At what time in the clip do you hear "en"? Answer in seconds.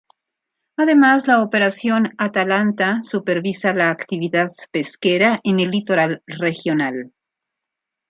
5.43-5.59